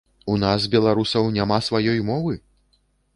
[0.35, 2.33] У нас, беларусаў, няма сваёй мовы?